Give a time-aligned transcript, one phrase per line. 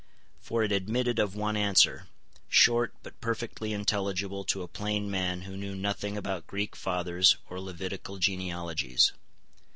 [0.39, 2.07] For it admitted of one answer,
[2.49, 7.59] short, but perfectly intelligible to a plain man who knew nothing about Greek fathers or
[7.61, 9.11] Levitical genealogies.